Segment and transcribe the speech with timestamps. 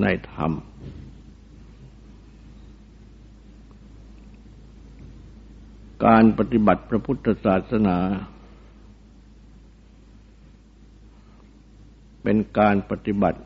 [0.00, 0.52] ในธรรม
[6.06, 7.98] การปฏิบัติพระพุทธศาสนา
[12.22, 13.40] เป็นการปฏิบัติ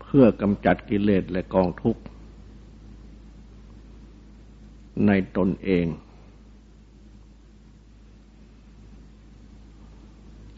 [0.00, 2.02] เพื่อกำจัดกิเลสและกองทุกข์
[5.06, 5.86] ในตนเอง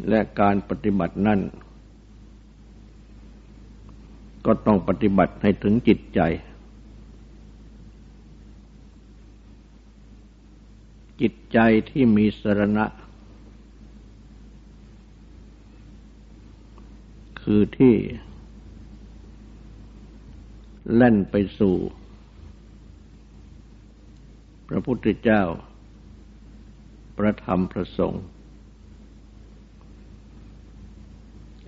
[0.09, 1.41] และการปฏิบัตินั้น
[4.47, 6.21] ก็ต้องปฏิบัติให้ถึงจิตใจ
[11.21, 11.59] จิตใจ
[11.91, 12.87] ที่มีสรณะ
[17.41, 17.95] คือที่
[20.97, 21.77] เล่นไปสู่
[24.69, 25.43] พระพุทธเจ้า
[27.19, 28.25] ประธรรมประสงค์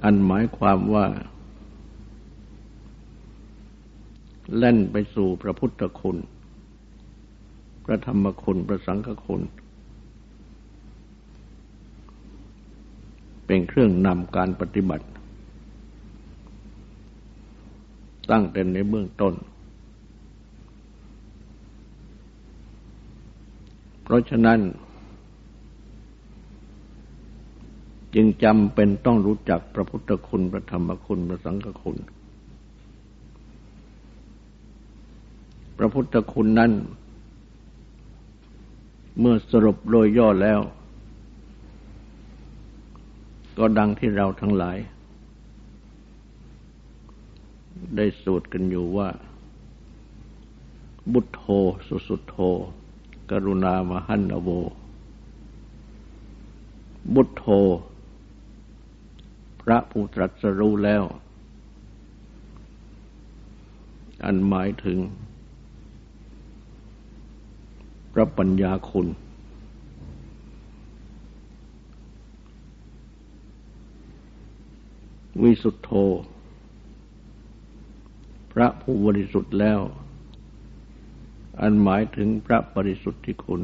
[0.05, 1.06] อันหมายความว่า
[4.56, 6.19] แล่นไปสู่พระพุทธคุณ
[7.84, 9.43] พระธรรมคุณ พระสังฆคุณ
[13.47, 15.06] เป็นเครื่องนำการปฏิบัติ
[18.31, 19.34] ตั้งแต่ในเบื้องต้น
[24.03, 24.60] เพราะฉะนั้น
[28.15, 31.98] จึงจำเป็นต้องรู้จักพระพุทธคุณ พระธรรมคุณ พระสังฆคุณ
[35.82, 36.72] ระพุทธคุณนั้น
[39.19, 40.60] เมื่อสรุปโดยย่อแล้ว
[43.59, 44.78] ก็ดังที่เราทั้งหลาย
[47.97, 49.09] ได้สูตรกันอยู่ว่า
[51.12, 51.44] บุตโธ
[51.88, 52.37] สุสุโธ
[53.31, 54.48] กรุณามหันโว
[57.15, 57.44] บุตโธ
[59.62, 61.03] พระผู้ตรัสรู้แล้ว
[64.25, 64.98] อันหมายถึง
[68.12, 69.09] พระปัญญาคุณ
[75.43, 75.91] วิสุทธโธ
[78.53, 79.81] พระผู้บริสุทธิ์แล้ว
[81.61, 83.62] อันหมายถึงพระบริสุทธิคุณ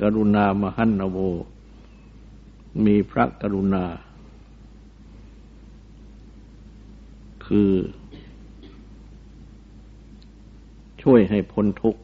[0.00, 1.18] กรุณามหันนโว
[2.84, 3.84] มีพระกรุณา
[7.46, 7.70] คือ
[11.08, 12.00] ช่วยให้พ้นทุกข์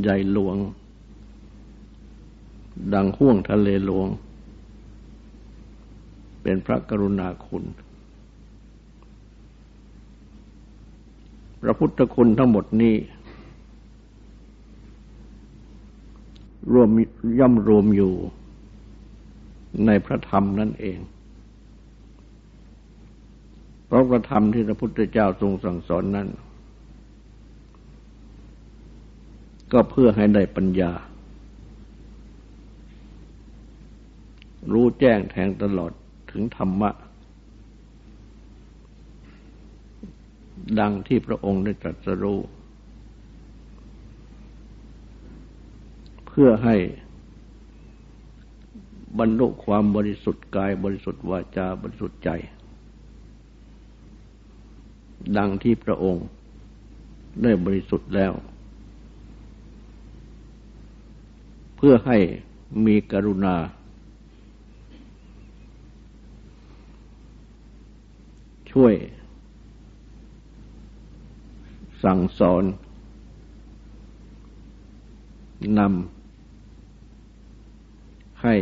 [0.00, 0.56] ใหญ่หลวง
[2.94, 4.06] ดังห่วงทะเลหลวง
[6.42, 7.64] เป็นพระกรุณาคุณ
[11.60, 12.94] พระพุทธคุณทั้งหมดนี้
[16.72, 16.88] รวม
[17.38, 18.12] ย่ำรวมอยู่
[19.86, 20.98] ในพระธรรมนั่นเอง
[23.90, 26.28] เพราะพระธรรมที่พระพุทธเจ้าทรงสั่งสอนนั้น
[29.72, 30.92] ก็เพื่อให้ได้ปัญญา
[34.72, 35.92] รู้แจ้งแทงตลอด
[36.30, 36.90] ถึงธรรมะ
[40.80, 42.38] ดังที่พระองค์ได้ตรัสรู้
[46.26, 46.76] เพื่อให้
[49.18, 52.30] บรรลุความบริสุทธิ์กายบริสุทธิ์วาจาบริสุทธิ์ใจ
[55.36, 56.26] ดังที่พระองค์
[57.42, 58.32] ได้บริสุทธิ์แล้ว
[61.76, 62.18] เพื่อให้
[62.86, 63.56] มีกรุณา
[68.72, 68.94] ช่วย
[72.04, 72.62] สั่งสอน
[75.78, 75.90] นำ
[78.42, 78.56] ให้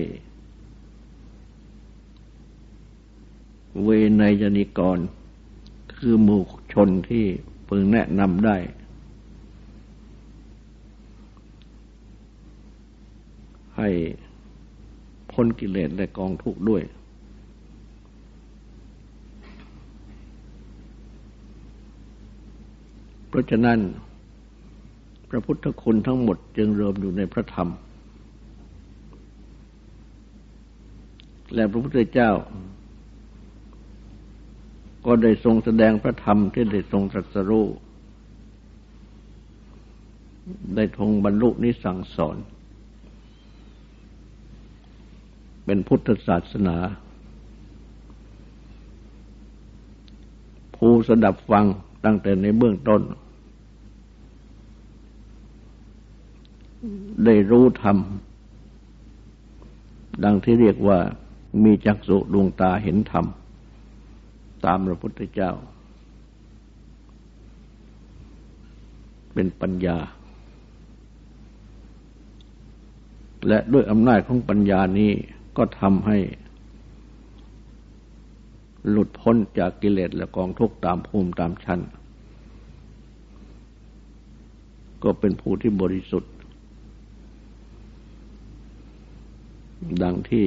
[3.84, 3.88] เว
[4.20, 4.98] นยนิกร
[5.98, 6.42] คือหมู่
[6.72, 7.24] ชนที่
[7.68, 8.56] พึงแนะนำได้
[13.76, 13.88] ให้
[15.32, 16.82] พ้นกิเลสและกองทุกข์ด้วย
[23.28, 23.78] เพราะฉะนั้น
[25.28, 27.68] พระพุทธคุณทั้งหมดจึงรวมอยู่ในพระธรรม
[31.54, 32.30] และพระพุทธเจ้า
[35.08, 37.66] ก็ได้ทรงแสดงพระธรรมที่ได้ทรงตรัสรู้
[40.74, 42.36] ได้ทงบรรลุนิสั่งสอน
[45.64, 46.76] เป็นพุทธศาสนา
[50.76, 51.66] ผู้สดับฟัง
[52.04, 53.02] ตั้งแต่ในเบื้องต้น
[57.24, 57.96] ได้รู้ธรรม
[60.24, 60.98] ดังที่เรียกว่า
[61.64, 63.26] มีจักษุดวงตาเห็นธรรม
[64.64, 65.52] ตามพระพุทธเจ้า
[69.34, 69.98] เป็นปัญญา
[73.48, 75.12] และด้วยอำนาจของปัญญานี้
[75.56, 76.18] ก็ทำให้
[78.90, 81.80] หลุดพ้นจากกิเลสและกองทุกข์ตามภูมิตามชั้น
[85.02, 86.32] ก็เป็นผู้ที่บริสุทธิ์
[90.02, 90.46] ดังที่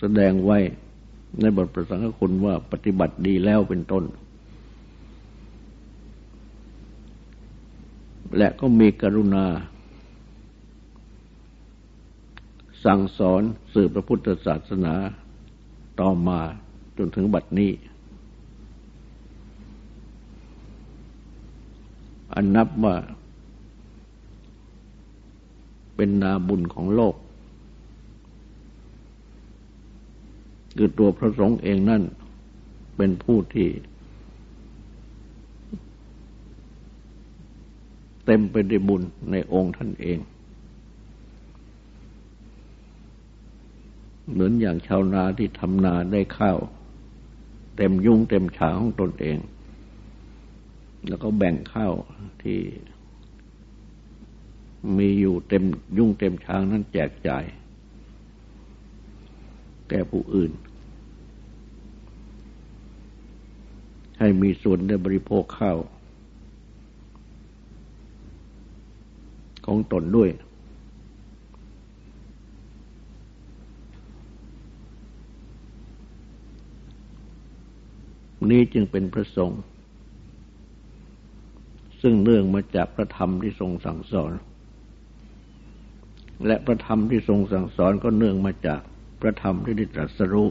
[0.00, 0.58] แสดงไว้
[1.40, 4.04] ในบทประสังฆคุณว่าปฏิบัติดีแล้วเป็นต้น
[8.36, 9.46] และก็มีกรุณา
[12.84, 13.42] สั่งสอน
[13.72, 14.94] สื่อพระพุทธศาสนา
[16.00, 16.40] ต่อมา
[16.98, 17.72] จนถึงบัดนี้
[22.34, 22.96] อันนับว่า
[25.96, 27.14] เป็นนาบุญของโลก
[30.80, 32.02] คือตัวพระสงฆ์เองนั่น
[32.96, 33.68] เป็นผู้ที่
[38.24, 40.18] เต็มไปด้วยบุญในองค์ท่านเอง
[44.30, 46.58] เหมือนอย่างชาวนาที่ทำนาได้ข้าว
[47.76, 49.38] เต็มยุ่งเต็มฉาของตนเอง
[51.08, 51.92] แล้วก็แบ่งข้าว
[52.42, 52.58] ที่
[54.98, 55.64] มีอยู่เต็ม
[55.98, 57.44] ยุ่งเต็มช้างนั้นแจกจ่าย
[59.88, 60.52] แก่ผู้อื่น
[64.18, 65.78] ให้มีส่วนได้บริโภคข้าว
[69.66, 70.30] ของตนด้วย
[78.50, 79.60] นี้จึงเป็นพระสงฆ์
[82.02, 84.32] ซึ่งเนื่องมาจากพระธรรมที่ทรงสั่งสอน
[86.46, 88.80] และพระธรรมที่ทรงสั่งสอนก็เนื่องมาจาก
[89.20, 90.48] พระธรรมที่ได้ตรัสรู้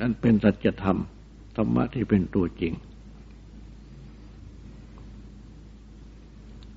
[0.00, 0.98] อันเป็นสัจธรรม
[1.56, 2.72] ธรรมะที่เป็นตัวจริง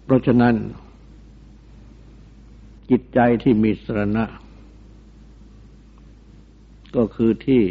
[0.04, 0.56] เพราะฉะนั้น
[2.90, 4.26] จิตใจที่มีสรณะ
[6.96, 7.64] ก็คือที่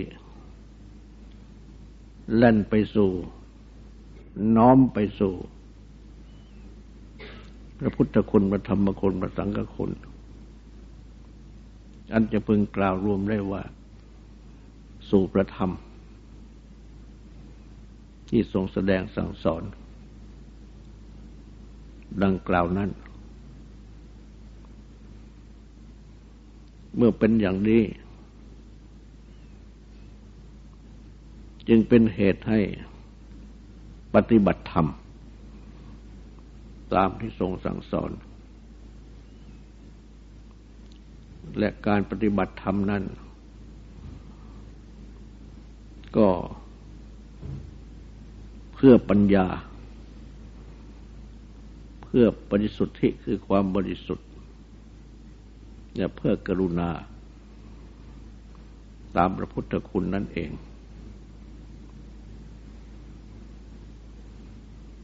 [2.34, 3.10] แล่นไปสู่
[4.56, 5.34] น้อมไปสู่
[7.78, 9.90] พระพุทธคุณพระธรรมคุณพระสังฆคุณ
[12.12, 13.62] อันจะพึงกล่าวรวมได้ว่า
[15.10, 15.72] สู่พระธรรม
[18.28, 19.62] ที่ทรงแสดงสั่งสอน
[22.22, 22.90] ดังกล่าวนั้น
[26.96, 27.82] เมื่อเป็นอย่างนี้
[31.68, 32.60] จึงเป็นเหตุให้
[34.14, 34.86] ปฏิบัติธรรม
[36.94, 38.10] ตามที่ทรงสั่งสอน
[41.58, 43.04] และการปฏิบัติธรรมนั้น
[46.16, 46.28] ก็
[48.76, 49.46] เพื่อปัญญา
[52.02, 54.28] เพื่อบริสุทธิคือความบริสุทธิ์
[55.96, 56.90] และเพื่อกรุณา
[59.16, 60.50] ตามพระพุทธคุณนั่นเอง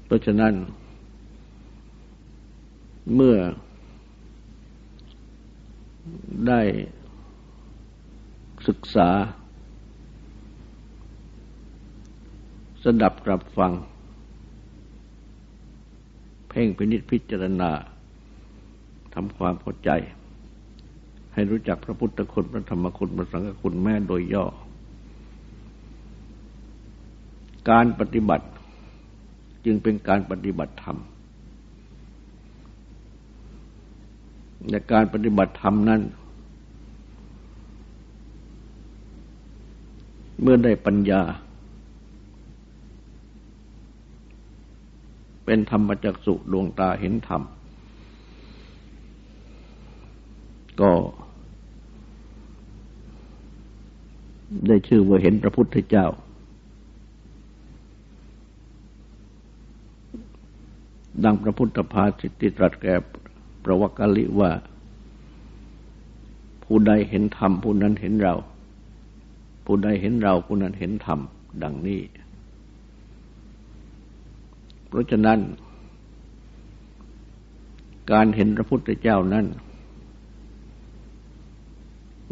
[0.05, 0.55] เพราะฉะนั้น
[3.15, 3.37] เมื่อ
[6.49, 6.61] ได้
[8.69, 9.09] ศึกษา
[12.85, 13.73] สดับกลับฟัง
[16.49, 17.71] เพ่งพินิจพิจารณา
[19.15, 19.91] ทำความเข้าใจ
[21.35, 24.45] ให้รู้จักพระพุทธคุณพระธรรมคุณพระสังฆคุณแม่โดยย่อ
[27.71, 28.47] การปฏิบัติ
[29.65, 30.99] จึงเป็นการปฏิบัติธรรม
[34.71, 36.01] ในการปฏิบัติธรรมนั้น
[40.41, 41.21] เมื่อได้ปัญญา
[45.45, 47.43] เป็นธรรมจักสุดวงตาเห็นธรรม
[50.81, 50.93] ก็
[54.67, 56.07] ได้ชื่อว่าเห็นพระพุทธเจ้า
[61.25, 62.95] ดังพระพุทธภาสิติตรัสแก่
[63.65, 64.51] พระวักกลิว่า
[66.65, 68.35] ผู้ใดเห็นธรรมผู้นั้นเห็นเรา
[69.65, 71.21] ผู้ใดเห็นเราผู้นั้นเห็นธรรม
[71.63, 72.01] ดังนี้
[74.93, 75.41] เพราะฉะนั้น
[78.13, 79.47] การเห็นพระพุทธเจ้านั้น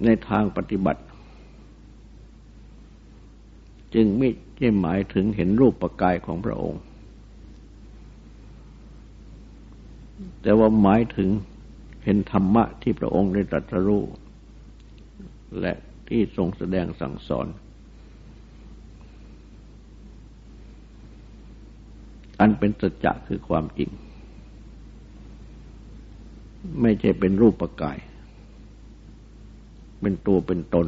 [0.05, 1.03] ในทางปฏิบัติ
[3.95, 6.83] จึงไม่ใช่หมายถึงเห็นรูปประกายของพระองค์
[10.43, 11.31] แต่ว่าหมายถึง
[12.05, 14.03] เห็นธรรมะที่พระองค์ได้ตรัสรู้
[15.61, 15.73] และ
[16.09, 17.47] ที่ทรงแสดงสั่งสอน
[22.41, 23.91] อันเป็นสัจจะคือความจริง
[26.81, 27.99] ไม่ใช่เป็นรูปประกาย
[30.01, 30.87] เป็นตัวเป็นตน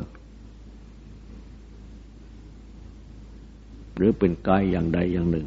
[3.97, 5.47] หรือเป็นกายอย่างใดอย่างหนึ่ง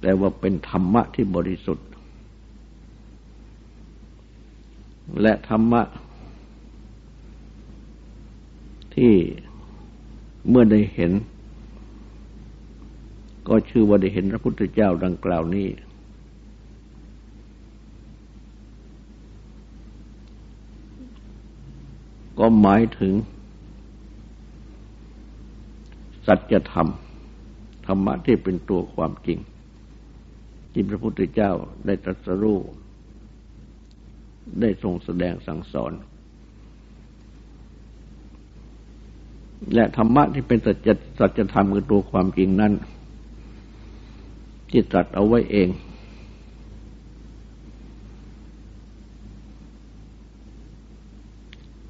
[0.00, 1.88] แต่ว่าเป็นธรรมะที่บริสุทธิ์
[5.22, 5.82] และธรรมะ
[8.94, 9.12] ที่
[10.48, 11.12] เมื่อได้เห็น
[13.50, 15.68] ก็ชื่อว่าได้เห็นพระพุทธเจ้าดังกล่าวนี้
[22.38, 23.14] ก็หมายถึง
[26.26, 26.88] สัจธรรม
[27.86, 29.38] ธรรมะที่เป็นตัวความจริง
[30.72, 31.52] ที่พระพุทธเจ้า
[31.86, 32.58] ได้ตรัสรู้
[34.60, 35.92] ได้ทรงแสดงสั่งสอน
[39.74, 40.88] และธรรมะที่เป็นสัจ
[41.18, 42.74] สจธรรมคือตัวความจริงนั้น
[44.70, 45.68] ที่ตรัสเอาไว้เอง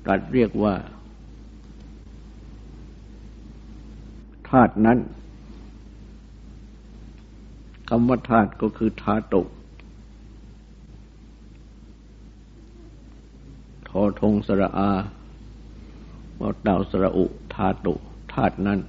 [0.05, 0.75] ตรัสเรียกว่า
[4.49, 4.99] ธาตุนั้น
[7.89, 9.43] คำว่าธาตุก็คือธาตุ
[13.89, 14.91] ทอทงสระอา
[16.41, 17.95] ว่าดาวสระอุธาตุ
[18.33, 18.81] ธาตุนั้น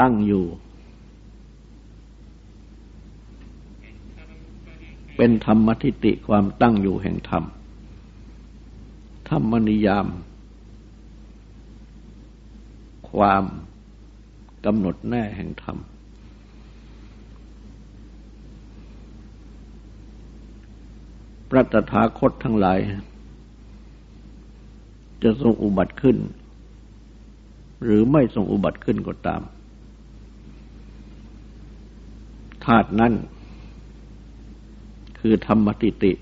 [0.00, 0.44] ตั้งอยู่
[5.16, 7.44] เป็นธรรมทิติความตั้งอยู่แห่งธรรม
[9.28, 10.06] ธรรมนิยาม
[13.10, 13.44] ความ
[14.64, 15.78] กำหนดแน่แห่งธรรม
[21.50, 22.78] พระตถาคตทั้งหลาย
[25.22, 26.16] จะทรงอุบัติขึ้น
[27.84, 29.42] หรือไม่ทรงอุบัติขึ้นก็ตาม
[32.66, 33.14] ธาตุนั้น
[35.20, 36.12] คือธรรมติติ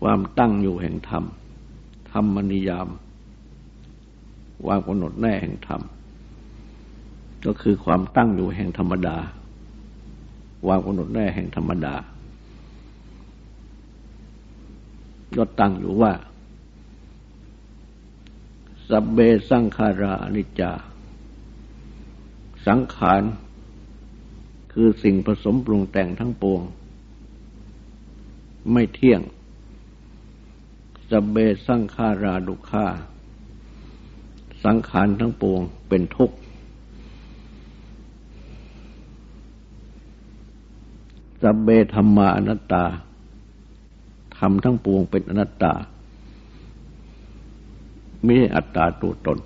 [0.00, 1.24] ความตั้งอยู่แห่งธรรม
[2.12, 2.88] ธรรมนิยาม
[4.66, 5.82] วางกำหนดแน่แห่งธรรม
[7.46, 9.16] ก็คือความตั้งอยู่แห่งธรรมดา
[10.68, 11.94] วางกำหนดแน่แห่งธรรมดา
[15.36, 16.12] ก็ตั้งอยู่ว่า
[18.88, 19.18] สับเบ
[19.50, 20.72] สังขาราอนิจจา
[22.66, 23.22] สังขาร
[24.72, 26.62] คือสิ่งผสมปรุงแต่งทั้งปวง
[28.72, 29.20] ไม่เที่ยง
[31.10, 32.86] สับเบสังขาราดุขา
[34.64, 36.36] สังขารทั้งปวงเป็นทุกข์
[41.42, 42.84] สัเบธรรมาอนัตตา
[44.38, 45.72] ทำทั้งปวงเป็นอนัตตา
[48.22, 49.38] ไม่ใช่อัตตาตัวตน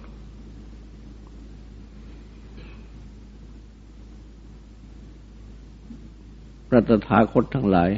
[6.73, 7.91] ระตถาคตทั้งหลาย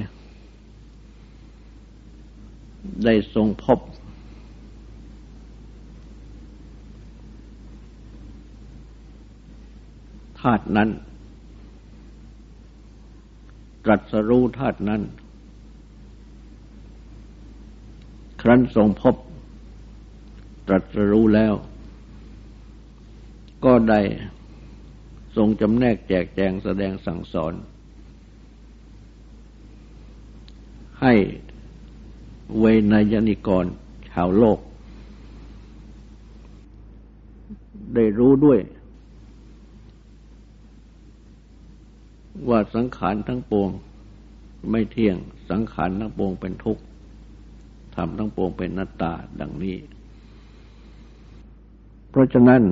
[3.04, 3.78] ได้ทรงพบ
[10.40, 10.90] ธาตุนั้น
[13.84, 15.02] ตรัสรู้ธาตุนั้น
[18.42, 19.16] ครั้นทรงพบ
[20.68, 21.54] ตรัสรู้แล้ว
[23.64, 24.00] ก็ได้
[25.36, 27.54] ทรงจำแนกแจกแจงแสดงสั่งสอน
[31.04, 31.14] ให้
[32.58, 33.64] เวนยนิกร
[34.10, 34.58] ชาวโลก
[37.94, 38.60] ได้รู้ด้วย
[42.48, 43.70] ว่าสังขารทั้งปวง
[44.70, 45.16] ไม่เที่ยง
[45.50, 46.82] สังขารทั้งปวงเป็นทุกข์
[47.94, 49.76] ทำทั้งปวงเป็นนัตตาดังนี้
[52.10, 52.62] เพราะฉะนั้น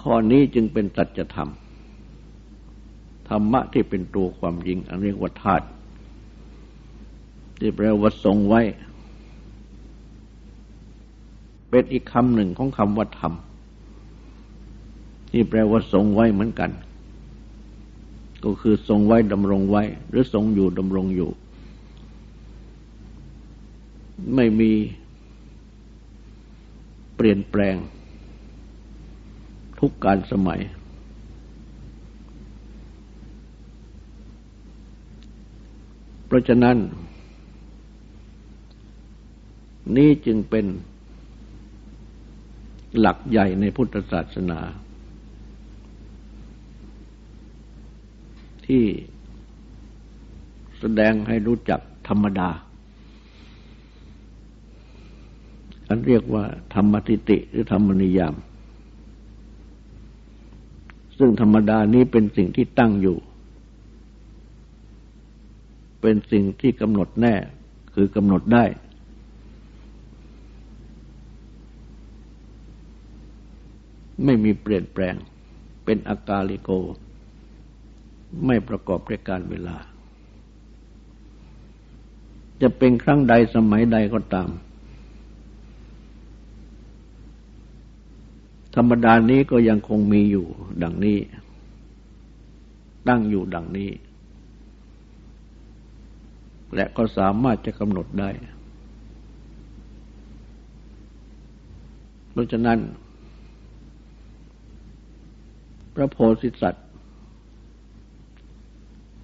[0.00, 1.50] ข้อนี้จึงเป็นสัจธรรม
[3.36, 5.66] รรมะที่เป็นตัวความจริง อันเรียกว่าธาตุ
[7.60, 8.60] ที่แปลว่าทรงไว้
[11.70, 13.32] เป็นอีกคำหนึ่งของคำว่าธรรม
[15.30, 16.70] ที่แปลว่าทรงไว้เหมือนกัน
[18.44, 21.30] ก็คือทรงไว้ดำรงไว้ หรือทรงอยู่ดำรงอยู่
[24.34, 24.72] ไม่มี
[27.16, 27.76] เปลี่ยนแปลง
[29.78, 30.60] ทุกการสมัย
[36.23, 36.76] เพ ราะฉะนั้น
[39.96, 40.66] นี่จึงเป็น
[42.98, 44.60] หลักใหญ่ในพุทธศาสนา
[48.66, 48.84] ที่
[50.78, 52.50] แสดงให้รู้จักธรรมดา
[55.88, 58.34] อันเรียกว่าธรรมติติหรือธรรมนิยาม
[61.18, 63.16] ซึ่งธรรมดานี้เป็นสิ่งที่ตั้งอยู่
[66.06, 67.34] เป็นสิ่งที่กำหนดแน่
[67.94, 68.64] คือกำหนดได้
[74.24, 75.14] ไม่มีเปลี่ยนแปลง
[75.84, 76.70] เป็นอากาลิโก
[78.46, 79.76] ไม่ประกอบด้วยการเวลา
[82.62, 84.50] จะเป็นครั้งใดสมัยใดก็ตาม
[88.74, 90.46] ธรรมดานี้ก็ยังคงมีอยู่
[90.82, 91.18] ดังนี้
[93.08, 93.90] ตั้งอยู่ดังนี้
[96.74, 98.30] และก็สามารถจะกำหนดได้
[102.30, 102.78] เพราะฉะนั้น
[105.94, 106.86] พระโพธิสัตว์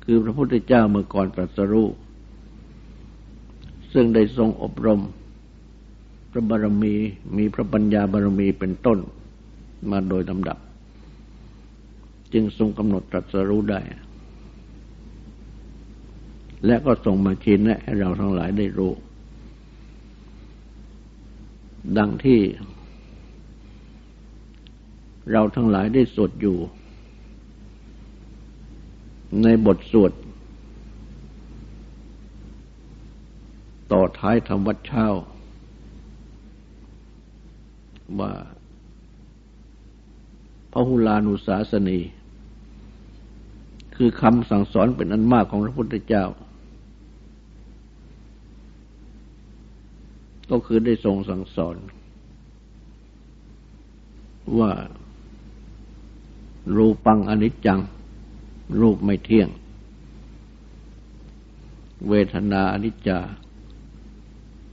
[0.04, 1.88] คือพระพุทธเจ้าเมื่อก่อนตรัสรู้
[3.92, 5.00] ซึ่งได้ทรงอบรม
[6.30, 6.94] พระบารมี
[7.36, 8.98] มีพระปัญญาบารมีเป็นต้น
[9.90, 10.58] มาโดยลำดับ
[12.32, 13.80] จึงทรงกำหนดตรัสรู้ได้
[16.66, 18.92] และก็ทรงมาชี้แนะให้เราทั้งหลายได้รู้
[21.98, 22.40] ดังที่
[25.32, 26.58] เราทั้งหลายได้สวดอยู่
[29.42, 30.12] ในบทสวด
[33.92, 35.06] ต่อท้ายธรรมวัดเช้า
[38.18, 38.32] ว่า
[40.72, 41.98] พระหุลานุสาสนี
[43.96, 46.24] คือคำสั่งสอนเป็นอันมากของพระพุทธเจ้า
[50.50, 51.76] ก็คือได้ทรงสั่งสอน
[54.58, 54.72] ว่า
[56.76, 57.80] รูปังอนิจจัง
[58.80, 59.48] รูปไม่เที่ยง
[62.08, 63.18] เวทนาอนิจจา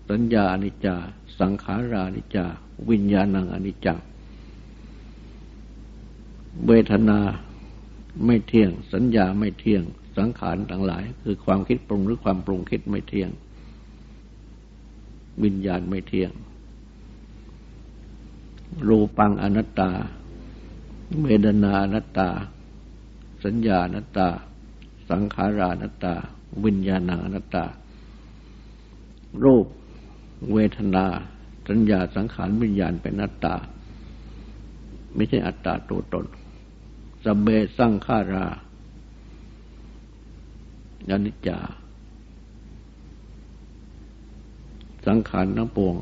[0.10, 0.96] สัญญาอนิจจา
[1.40, 2.46] สังขารานิจจา
[2.90, 4.00] วิญญาณังอนิจจัง
[6.68, 7.20] เวทนา
[8.26, 9.84] ไม่เที่ยง สัญญาไม่เที่ยง
[10.18, 13.30] สังขารทั้งหลาย คือความคิดปรุงหรือความปรุงคิดไม่เที่ยง
[15.44, 16.32] วิญญาณไม่เที่ยง
[18.88, 19.92] รูปังอนัตตา
[21.24, 22.30] เวทนาอนัตตา
[23.46, 24.28] สัญญานัตตา
[25.10, 26.14] สังขารานัตตา
[26.66, 27.66] วิญญาณอนัตตา
[29.44, 29.66] รูป
[30.54, 31.06] เวทนา
[31.70, 33.56] สัญญาสังขารวิญญาณเป็นนัตตา
[35.16, 36.26] ไม่ใช่อัตตาตัวตน
[37.24, 37.48] สเบ
[37.78, 38.48] สังขารา
[41.12, 41.60] อนิจจา
[45.08, 45.96] สังขารทั้งปวง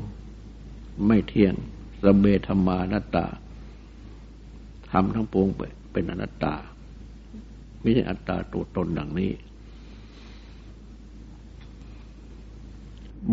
[1.06, 1.54] ไม่เที่ยง
[2.04, 3.26] สเบธรรมานัตตา
[4.90, 5.46] ทำทั้งปวง
[5.92, 6.54] เป็นอนัตตา
[7.80, 9.32] ไม่ใช่อัตตาตัวตนดังนี้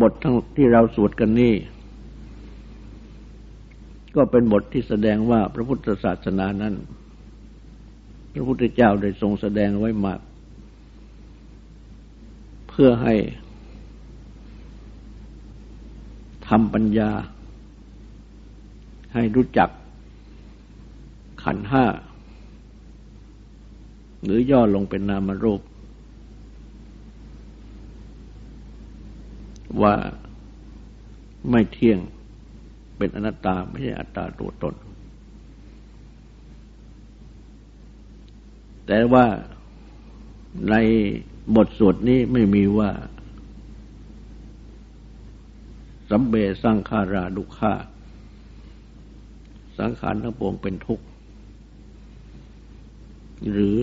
[0.00, 1.54] บททั้งที่เราสวดกันนี้
[4.16, 6.74] ก็เป็นบทที่แสดงว่าพระพุทธศาสนานั้น
[8.32, 10.20] พระพุทธเจ้าได้ทรงแสดงไว้มาก
[12.68, 13.14] เพื่อให้
[16.43, 17.10] ทำปัญญา
[19.14, 19.70] ให้รู้จัก
[21.42, 21.84] ขันห้า
[24.24, 25.60] หรือย่อลงเป็นนามรูป
[29.82, 29.94] ว่า
[31.50, 31.98] ไม่เที่ยง
[32.96, 34.74] เป็นอนัตตาไม่ใช่อัตตาตัวตน
[38.86, 39.26] แต่ว่า
[40.70, 40.74] ใน
[41.56, 42.90] บทสวดนี้ไม่มีว่า
[46.10, 47.72] สัมเบสร้างขาราดุขา
[49.78, 51.04] สังขารทั้งปวงเป็นทุกข์
[53.52, 53.78] หรือ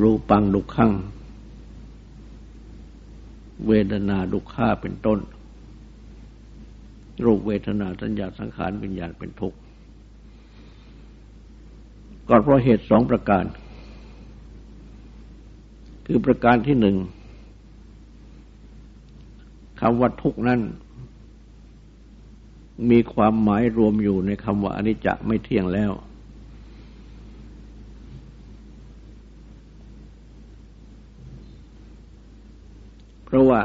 [0.00, 0.92] รูปังดุขัง
[3.66, 5.18] เวทนาดุข้าเป็นต้น
[7.24, 9.58] รูปเวทนาสัญญาสังขารวิญญาณเป็นทุกข์
[12.28, 13.44] ก็เพราะเหตุสองประการ
[16.06, 16.96] คือประการที่หนึ่ง
[19.80, 20.60] คำว่าทุกนั้น
[22.90, 25.92] มีความหมายรวมอยู่ในคำว่าอนิจจะไม่เที่ยงแล้ว
[33.24, 33.60] เพราะว่า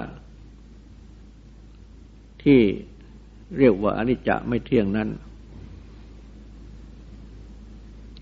[2.43, 2.59] ที่
[3.57, 5.09] เรียกว่าอนิจจะไม่เที่ยงนั้น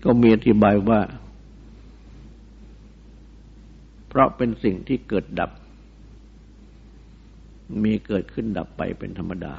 [0.04, 1.00] ก็มีอธิบายว่า
[4.08, 5.50] เพราะเป็นสิ่งที่เกิดดับ
[7.82, 9.54] มีเกิดขึ้นดับไปเป็นธรรมดา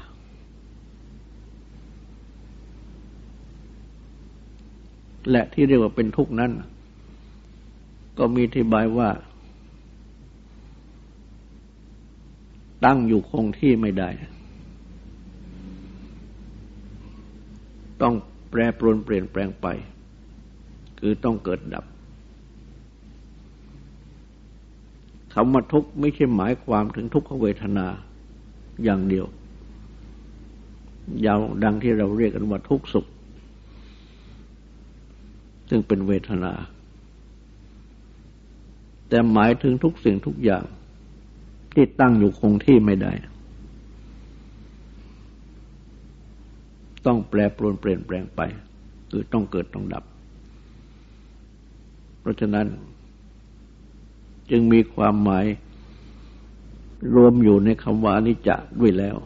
[5.31, 6.51] และที่เรียกว่าเป็นทุกข์นั้น
[8.17, 9.09] ก็มีอธิบายว่า
[12.85, 14.09] ตั้งอยู่คงที่ไม่ได้
[18.01, 18.13] ต้อง
[18.49, 19.67] แปรปรวนเปลี่ยนแปลงไป
[20.99, 21.85] คือต้องเกิดดับ
[25.33, 27.87] คำว่าทุกข์ไม่ใช่หมายความถึงทุกขเวทนา
[28.83, 29.25] อย่างเดียว
[31.25, 33.05] ยาวดังที่เราเรียกกันว่าทุกข์สุข
[35.69, 36.53] ซึ่งเป็นเวทนา
[39.09, 40.63] แต่หมายถึงทุกสิ่งทุกอย่าง
[41.73, 43.13] ที่ตั้งอยู่คงที่ไม่ได้
[47.05, 48.41] ต้องแปรปรวนเปลี่ยนแปลงไป
[49.11, 50.03] คือต้องเกิดต้องดับ
[52.19, 52.67] เพราะฉะนั้น
[54.55, 55.45] จึงมีความหมาย
[57.15, 59.17] รวมอยู่ในคำว่านิจจะด้วยแล้ว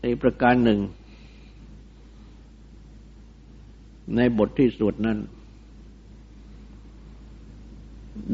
[0.00, 0.80] ในประการหนึ่ง
[4.16, 5.18] ในบทที่สวดนั้น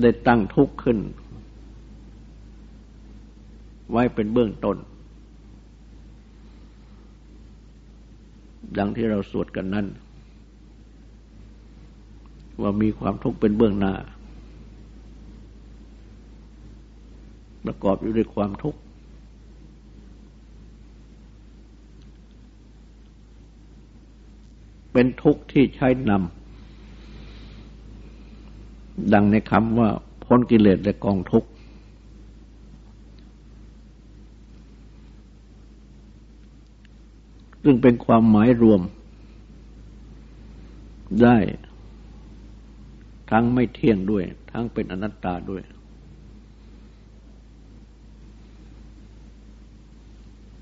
[0.00, 0.98] ได้ตั้งทุกข์ขึ้น
[3.90, 4.76] ไว้เป็นเบื้องต้น
[8.78, 9.87] ดังที่เราสวดกันนั้น
[12.61, 13.94] ว่ามีความทุกข์เป็นเบื้องหน้า
[17.66, 18.79] ประกอบอยู่ด้วยความทุกข์
[24.92, 29.88] เป็นทุกข์ที่ใช้นำดังในคำว่า
[30.24, 31.48] พ้นกิเลสและกองทุกข์
[37.62, 38.81] ซึ่งเป็นความหมายรวม
[41.22, 41.37] ได้
[43.31, 45.62] ทั้งไม่เที่ยงด้วย ทั้งเป็นอนัตตาด้วย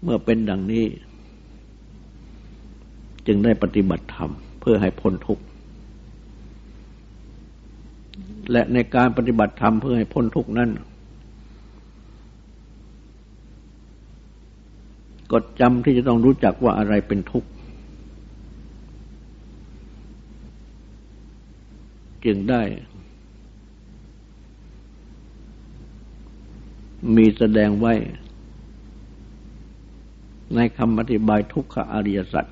[0.05, 0.87] เมื่อเป็นดังนี้
[3.27, 5.45] จึงได้ปฏิบัติธรรมเพื่อให้พ้นทุกข์
[8.51, 10.71] และในการปฏิบัติธรรมเพื่อให้พ้นทุกข์นั้น
[15.31, 17.49] ก็จำที่จะต้องรู้จักว่าอะไรเป็นทุกข์
[22.25, 22.63] จึงได้
[27.17, 27.95] มีแสดงไว้
[30.57, 32.47] ในคำอธิบายทุกขอริยสัจ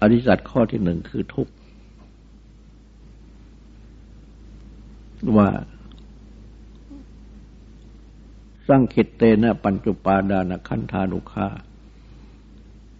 [0.00, 1.52] อริยสัจข้อที่หนึ่งคือทุกข์
[5.36, 5.48] ว่า
[8.68, 11.48] สร้างขิตเตนะปัญจุปาดานขันธานุคา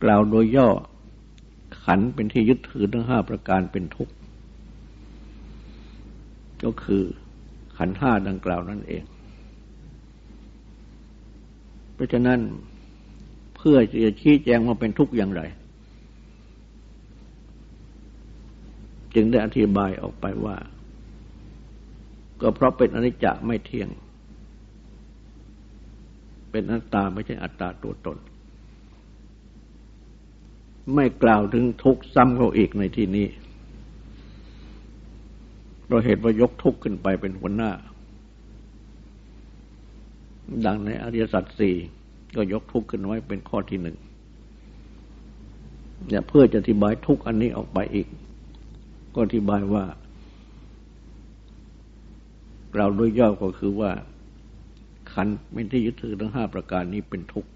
[0.03, 0.69] กล่าวโดยย่อ
[1.85, 4.15] ขันเป็นที่ยึดถือทั้งห้าประการเป็นทุกข์
[6.65, 7.03] ก็คือ
[7.77, 9.03] ขันห้าดังกล่าวนั่นเอง
[12.01, 12.41] ราะฉะนั้น
[13.57, 15.43] เพื่อจะชี้แจงว่าเป็นทุกข์อย่างไร
[19.15, 20.57] จึงได้อธิบายออกไปว่า
[22.41, 23.89] ก็เพราะเป็นอนิจจะไม่เที่ยง
[26.51, 28.19] เป็นอัตตาไม่ใช่อัตตาตัวตน
[30.95, 33.27] ไม่กล่าวถึงทุกข์ซ้ำเขาอีกในที่นี้
[35.87, 37.71] เราเหตุว่ายกทุกข์ขึ้นไปเป็นหัวหน้า
[40.67, 41.75] ดังในอริยสัจสี่
[42.37, 43.97] ก็ยกทุกข์ขึ้นไว้เป็นข้อที่หนึ่ง
[46.09, 48.07] เนี่ยเพื่อจะอธิบายทุกข์อันนี้ออกไปอีก
[49.15, 49.85] ก็อธิบายว่า
[52.77, 53.91] เราโดยย่อก็คือว่า
[55.13, 57.51] ขันเป็นที่ยึดถือทั้งห้าประการนี้เป็นทุกข์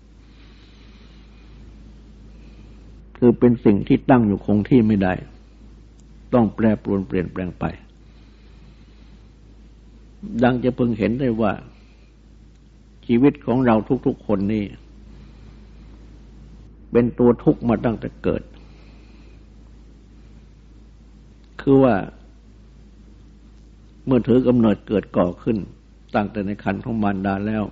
[3.18, 5.14] คือเป็นสิ่งที่ตั้งอยู่คงที่ไม่ได้
[6.34, 7.64] ต้องแปรปรวนเปลี่ยนแปลงไป
[10.42, 11.52] ดังจะพึงเห็นได้ว่า
[13.06, 14.64] ชีวิตของเราทุกๆคนนี่
[16.92, 18.42] เป็นตัวทุกข์มาตั้งแต่เกิด
[21.60, 21.94] คือว่า
[24.06, 25.58] เมื่อถือกำเนิดเกิดก่อขึ้น
[26.14, 27.64] ตั้งแต่ในคันของมารดาแล้ว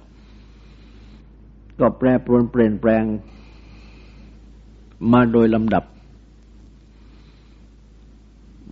[1.80, 3.04] ก็แปรปรวนเปลี่ยนแปลง
[5.12, 5.84] มาโดยลำดับ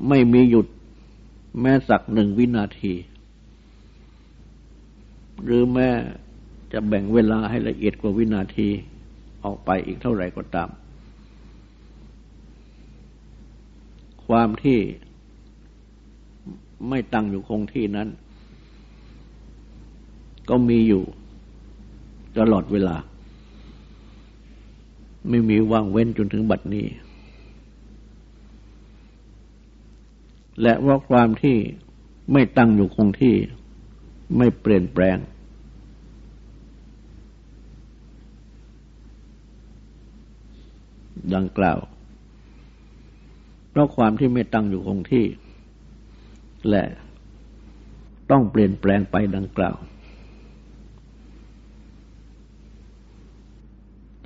[0.08, 0.66] ไม่มีหยุด
[1.60, 2.92] แม้สักหนึ่งวินาที
[5.44, 5.88] หรือแม้
[6.72, 8.68] จะแบ่งเวลาให้ละเอียดกว่าวินาที
[9.44, 10.68] ออกไปอีกเท่าไหร่ก็ตาม
[14.26, 14.78] ความที่
[16.88, 18.08] ไม่ตั้งอยู่คงที่นั้น
[20.48, 21.02] ก็มีอยู่
[22.38, 22.96] ตลอดเวลา
[25.28, 26.86] ไม่มีว่างเว้นจนถึงบัดนี้
[30.62, 31.56] และว่าความที่
[32.32, 33.34] ไม่ตั้งอยู่คงที่
[34.36, 35.16] ไม่เปลี่ยนแปลง
[41.36, 41.78] ดังกล่าว
[43.70, 45.26] เพราะความที่ไม่ตั้งอยู่คงที่
[46.68, 46.84] และ
[48.30, 49.76] ต้องเปลี่ยนแปลงไปดังกล่าว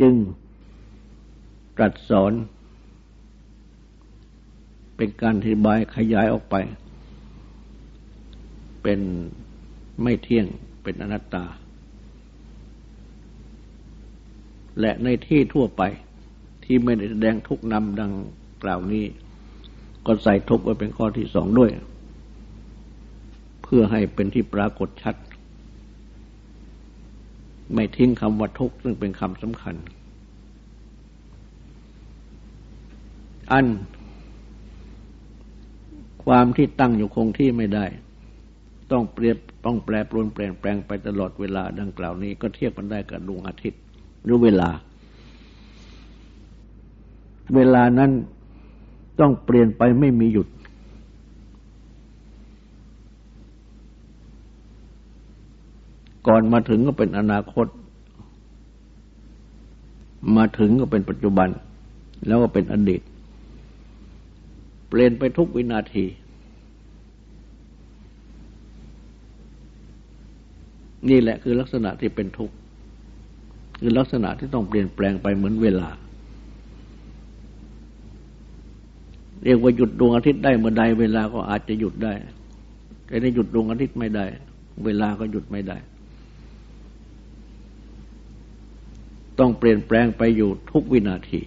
[0.01, 0.15] จึง
[1.77, 2.33] ตรัสสอน
[4.97, 6.57] เป็นการอธิบายขยายออกไป
[8.83, 9.01] เป็น
[10.03, 10.47] ไม่เที่ยง
[10.83, 11.45] เป็นอนัตตา
[14.81, 15.83] และในที่ทั่วไป
[16.65, 18.13] ที่ไม่ได้แสดงทุกนำดัง
[18.63, 19.05] กล่าวนี้
[20.07, 21.71] ก็ใส่ทุกไว้เป็นข้อที่สองด้วย
[23.63, 25.17] เพื่อให้เป็นที่ปรากฏชัด
[27.75, 29.75] ไม่ทิ้งคำว่าทุกซึ่งเป็นคำสำคัญ
[33.53, 33.67] อัน
[36.25, 37.87] ความที่ตั้งอยู่คงที่ไม่ได้
[38.93, 43.81] ต้องเปรียบต้องแปรปรวนเปลี่ยนแปลงไปตลอดเวลาดังกล่าวนี้ ก็เทียบกันได้กับดวงอาทิตย์
[44.25, 44.71] หรือเวลา
[47.55, 48.11] เวลานั้น
[49.21, 50.49] ต้องเปลี่ยนไปไม่มีหยุด
[56.27, 57.67] ก่อนมาถึงก็เป็นอนาคต
[60.37, 61.49] มาถึงก็เป็นปัจจุบัน
[62.27, 63.01] แล้วก็เป็นอดีต
[64.89, 66.07] เปลี่ยนไปทุกวินาที
[71.09, 72.55] นี่แหละคือลักษณะที่เป็นทุกข์
[73.79, 75.89] คือลักษณะที่ต้องเปลี่ยนแปลงไปเหมือนเวลา
[79.45, 82.13] เรียกว่าหยุดดวงอาทิตย์ได้เมื่อใดเวลาก็อาจจะหยุดได้
[83.07, 84.27] แต่ถ้าหยุดดวงอาทิตย์ไม่ได้
[84.85, 85.77] เวลาก็หยุดไม่ได้
[89.39, 91.41] ต้องเปลี่ยนแปลงไปอยู่ทุกวินาที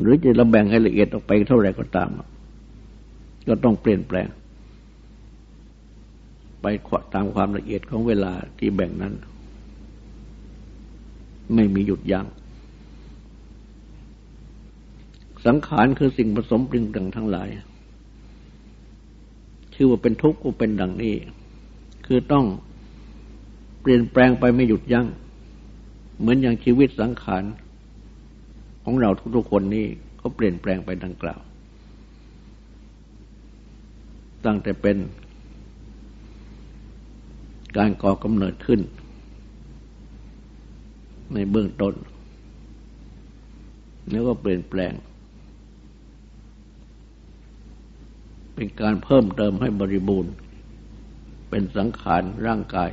[0.00, 2.10] หรือจะระแบ่งให้ละเอียดออกไปเท่าไหร่ก็ตาม
[3.48, 4.28] ก็ต้องเปลี่ยนแปลง
[6.62, 6.66] ไป
[7.14, 9.14] ตามความละเอียดของเวลาที่แบ่งนั้น
[11.54, 12.26] ไม่มีหยุดยัง้ง
[15.46, 17.48] สังขารคือสิ่งผสมปรุงแต่งทั้งหลาย
[19.74, 21.14] ชื่อว่าเป็นทุกข์ก็เป็นดังนี้
[22.06, 22.46] คือต้อง
[23.80, 25.06] เปลี่ยนแปลงไปไม่หยุดยัง้ง
[26.18, 27.44] เหมือนอย่างชีวิตสังขาร
[28.84, 29.86] ของเราทุกๆคนนี้
[30.20, 31.40] ก็เปลี่ยนแปลงไปดังกล่าว
[34.44, 34.96] ตั้งแต่เป็น
[37.76, 38.80] การก่อกำเนิดขึ้น
[41.34, 41.94] ในเบื้องต้น
[44.10, 44.92] แล้วก็เปลี่ยนแปลง
[48.56, 50.32] เป็นการเพิ่มเติมให้บริบูรณ์
[51.50, 52.90] เป็นสังขารร่างกาย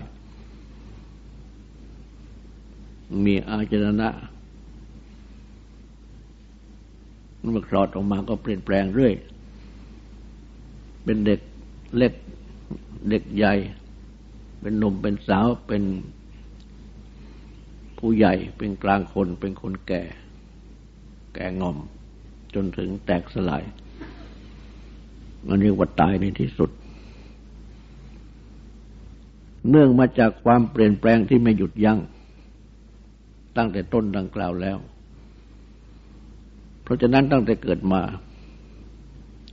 [3.25, 4.09] มีอาจรณะ
[7.39, 9.13] เมื่อคลอดออกมาก็เปลี่ยนแปลงเรื่อย
[11.03, 11.39] เป็นเด็ก
[11.97, 12.13] เล็ก
[13.09, 13.53] เด็กใหญ่
[14.61, 15.83] เป็นหนุ่มเป็นสาวเป็น
[17.97, 20.03] ผู้ใหญ่เป็นกลางคนเป็นคนแก่
[21.33, 21.77] แก่งอม
[22.53, 23.63] จนถึงแตกสลาย
[25.47, 26.69] มันเรียกว่าตายในที่สุด
[29.69, 31.99] เนื่องมาจากความเปลี่ยนแปลงที่ไม่หยุดยัง้ง
[33.57, 34.77] ตั้งแต่ต้นดังกล่าวแล้ว
[36.83, 38.01] เพราะฉะนั้นตั้งแต่เกิดมา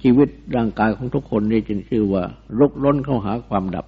[0.02, 2.22] ชีวิตร่างกายของทุกคนนี่จึงชื่อว่า
[2.58, 3.86] ลุกล้นเข้าหาความดับ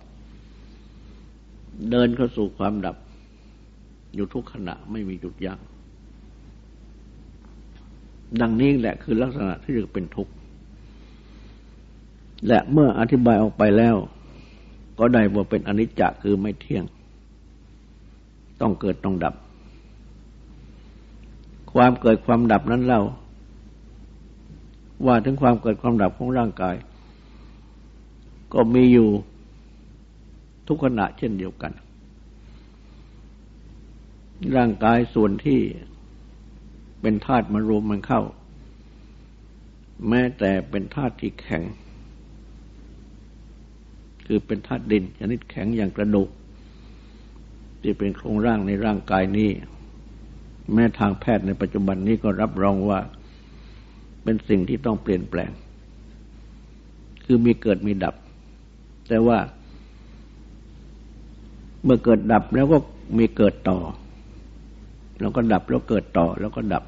[1.91, 2.97] เดินเข้าสู่ความดับ
[4.15, 5.59] อยู่ทุกขณะไม่มีหยุดยัง้ง
[8.41, 10.33] ดังนี้แหละคือลักษณะที่เรียกเป็นทุกข์
[12.47, 13.97] และเมื่ออธิบายออกไปแล้ว
[14.99, 16.85] ก็ได้ว่าเป็นอนิจจคือไม่เที่ยง
[18.61, 19.35] ต้องเกิดต้องดับ
[21.73, 23.03] ความเกิดความดับนั้นเล่า
[25.07, 26.77] ว่าถึงความเกิดความดับของร่างกาย
[28.55, 29.09] ก็มีอยู่
[30.67, 31.73] ทุกขณะเช่นเดียวกัน
[34.57, 35.61] ร่างกายส่วนที่
[37.01, 38.23] เป็นธาตุมารวมมันเข้า
[40.09, 41.63] แม้แต่เป็นธาตุที่แข็ง
[44.27, 46.29] คือเป็นธาตุดินชนิดแข็งอย่างกระดูก
[47.83, 49.51] ที่เป็นโครงร่างในร่างกายนี้
[50.73, 53.01] แม้ทางแพทย์ในปัจจุบันนี้ก็รับรองว่า
[54.23, 55.51] เป็นสิ่งที่ต้องเปลี่ยนแปลง
[57.25, 58.15] คือมีเกิดมีดับ
[59.09, 59.39] แต่ว่า
[61.85, 62.79] เมื่อเกิดดับแล้วก็
[63.19, 63.79] มีเกิดต่อ
[65.21, 66.85] แล้วก็ดับแล้วเกิดต่อแล้วก็ดับ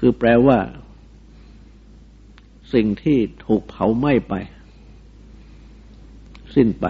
[0.04, 0.58] ือแปลว่า
[2.74, 4.34] สิ่งที่ถูกเผาไหม้ไป
[6.56, 6.86] สิ้นไป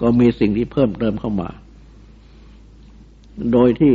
[0.00, 1.48] ก็มีสิ่งที่เพิ่มเติมเข้ามา
[3.52, 3.94] โดยที่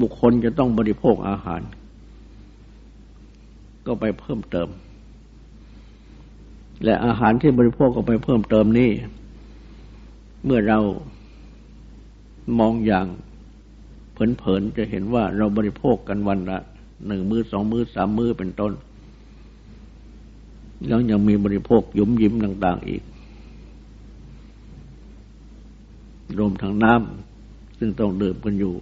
[0.00, 1.60] บุคคลจะต้องบริโภคอาหาร
[3.86, 4.68] ก็ไปเพิ่มเติม
[6.84, 8.90] และอาหารที่บริโภคก็ไปเพิ่มเติมนี่
[10.44, 10.78] เมื่อเรา
[12.58, 13.06] มองอย่าง
[14.12, 16.58] เผินๆจะเห็นว่าเราบริโภคกันวันละ
[17.06, 18.72] หนึ่งมือสองมือสามมื้อเป็นต้น
[20.86, 23.02] แล้วยังมีบริโภคยุ่มยิ้มต่าง ๆ อีก
[26.38, 28.74] รวมทั้งน้ำซึ่งต้องดื่มกันอยู่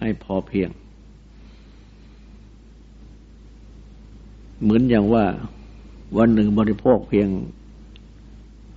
[0.00, 0.70] ให้พอเพียง
[4.62, 5.24] เหมือนอย่างว่า
[6.16, 7.28] วันหนึ่งบริโภคเพียง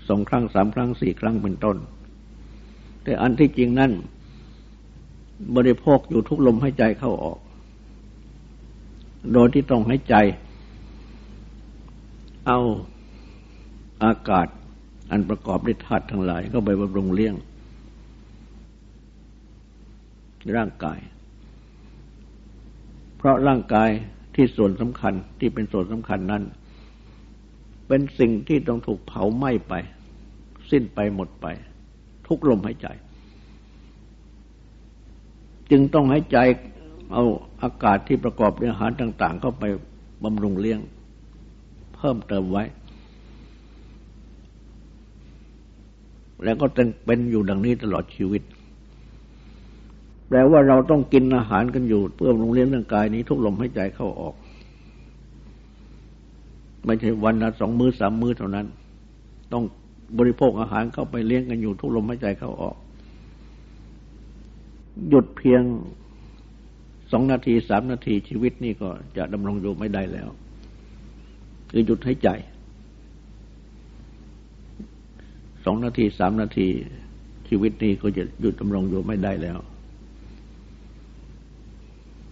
[0.07, 1.77] สองครั้งสามครั้งสี่ครั้งเป็นต้น
[3.03, 3.91] แต่อันที่จริงนั่น
[5.55, 7.39] บริโภคอยู่ทุกลมหายใจเข้าออก
[9.33, 10.15] โดยที่ต้องให้ใจ
[12.47, 12.59] เอา
[14.03, 14.47] อากาศ
[15.11, 17.35] อันประกอบด้วยธาตุทั้งหลายเข้าไปบำรุงเลี้ยง
[20.57, 20.99] ร่างกาย
[23.17, 23.89] เพราะร่างกาย
[24.35, 26.43] ที่ส่วนสำคัญที่เป็นส่วนสำคัญนั้น
[27.87, 29.73] เป็นสิ่งที่ต้องถูกเผาไหม้ไป
[30.71, 31.45] สิ้นไปหมดไป
[32.27, 32.87] ทุกลมหายใจ
[35.71, 36.37] จึงต้องหายใจ
[37.13, 37.23] เอา
[37.63, 39.63] อากาศที่ประกอบด้วยอาหารต่าง ๆ เข้าไป
[40.23, 40.79] บำรุงเลี้ยง
[41.95, 42.63] เพิ่มเติมไว้
[46.43, 46.65] แล้วก็
[47.05, 48.41] เป็นอยู่ดังนี้ตลอดชีวิต
[50.27, 54.35] แปลว่าเราต้องกินอาหารกันอยู่ เพื่อลงเลี้ยงร่างกายนี้ทุกลมหายใจเข้าออก
[56.85, 58.65] ไม่ใช่วันละสองมือ้อสามมื้อเท่านั้น
[59.53, 59.63] ต้อง
[60.17, 62.75] บริโภคอาหารเข้าไปเลี้ยงกันอยู่ทุกลมหายใจเข้าออก
[65.09, 65.61] หยุดเพียง
[67.11, 70.29] สองนาทีสามนาทีชีวิตนี่ก็จะดำรงอยู่ไม่ได้แล้ว
[71.69, 72.29] คือหยุดให้ใจ
[75.69, 76.67] สองนาทีสามนาที
[77.47, 79.57] ชีวิตนี้ก็จะหยุดดำรงอยู่ไม่ได้แล้ว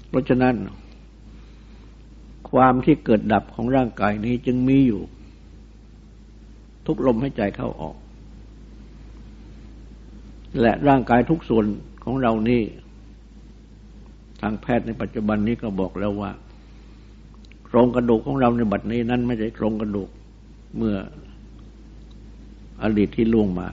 [0.09, 0.55] เพราะฉะนั้น
[2.49, 5.01] ความที่เกิดดับของร่างกายนี้จึงมีอยู่
[6.85, 7.95] ทุกลมให้ใจเข้าออก
[10.61, 11.65] และร่างกายทุกส่วน
[12.03, 12.61] ของเรานี่
[14.41, 16.31] ทางแพทย์ในปัจจุบันนี้ก็บอกแล้วว่า
[17.65, 20.09] โครงกระดูกของเราในบัดนี้นั้นไม่ใช่โครงกระดูก
[20.77, 20.95] เมื่อ
[22.83, 23.67] อดีตที่ล่วงมา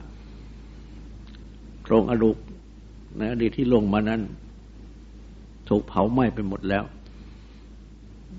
[1.82, 2.36] โครงกระดูก
[3.16, 4.20] ในอดีตที่ล่วงมานั้น
[5.68, 6.84] ถูกเผาไหม้ไปหมดแล้ว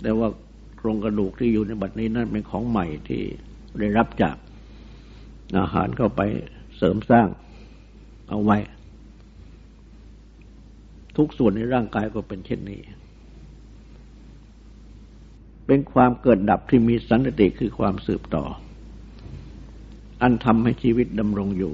[0.01, 0.27] แต่ว่า
[0.77, 3.21] โครงกระดูกที่อยู่ในบัดนี้นั่นเป็นของใหม่ที่
[3.79, 4.35] ได้รับจาก
[5.59, 6.21] อาหารเข้าไป
[6.77, 7.27] เสริมสร้าง
[8.29, 8.57] เอาไว้
[11.17, 12.81] ทุกส่วนในร่างกายก็เป็นเช่นนี้
[15.67, 18.43] เป็นความเกิดดับที่มีสันติคือความสืบต่อ
[20.23, 21.73] อันทำให้ชีวิตดำรงอยู่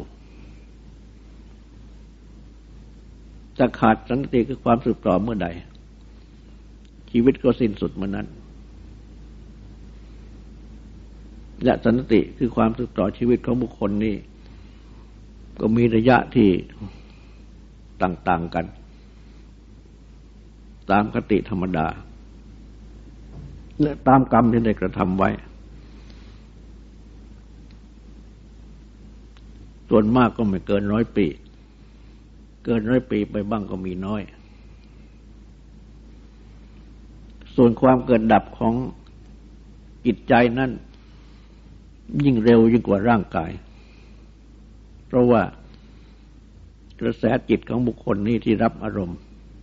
[3.57, 5.47] จะขาดสันติคือความสืบต่อเมื่อใด
[7.11, 8.27] ชีวิตก็สิ้นสุดเมื่อนั้น
[11.63, 14.15] และสันติคือความสืบต่อชีวิตของบุคคลนี้
[15.59, 16.49] ก็มีระยะที่
[18.03, 18.65] ต่างๆกัน
[20.91, 21.87] ตามคติธรรมดา
[23.81, 25.29] และตามกรรมที่ได้กระทำไว้
[29.89, 31.25] ส่วนมากก็ไม่เกินร้อยปี
[32.65, 34.21] เกินร้อยปีไปบ้างก็มีน้อย
[37.55, 38.73] ส่วนความเกิดดับของ
[40.05, 40.71] จิตใจนั้น
[42.23, 43.51] ยิ่งเร็วยิ่งกว่าร่างกาย
[45.07, 45.41] เพราะว่า
[46.99, 49.17] กระแสจิตของบุคคลนี้ที่รับอารมณ์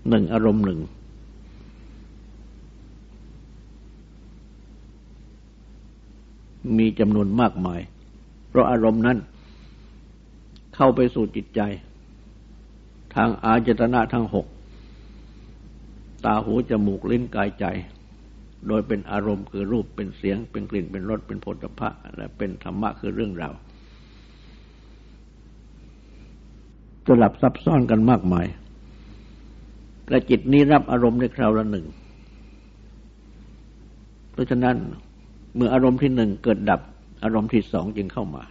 [0.09, 0.81] หนึ่งอารมณ์หนึ่ง
[6.79, 7.81] มีจำนวนมากมาย
[8.49, 9.19] เพราะอารมณ์นั้น
[10.77, 11.61] เข้าไปสู่จิตใจ
[13.15, 14.47] ทางอาจตนะทั้งหก
[16.25, 17.65] ตาหูจมูกลิ้นกายใจ
[18.69, 23.55] โดยเป็นอารมณ์คือรูปเป็นเสียง เป็นกลิ่นเป็นรสเป็นผลพะและเป็นธรรมะคือเรื่องราว
[27.07, 28.47] สลับซับซ้อนกันมากมาย
[30.11, 31.87] และจิตนี้รับอารมณ์ในคราวละหนึ่ง
[34.33, 34.77] เพราะฉะนั้น
[35.55, 36.81] เมื่ออารมณ์ที่หนึ่งเกิดดับ
[37.25, 38.45] อารมณ์ที่สองจึงเข้ามา